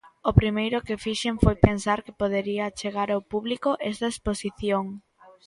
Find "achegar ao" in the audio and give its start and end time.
2.65-3.25